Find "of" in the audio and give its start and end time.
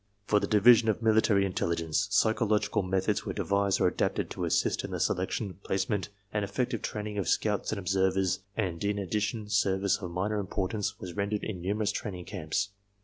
0.89-1.03, 7.19-7.27, 9.97-10.09